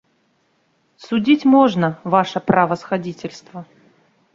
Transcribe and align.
Судзіць 1.07 1.49
можна, 1.57 1.93
ваша 2.17 2.45
правасхадзіцельства. 2.51 3.59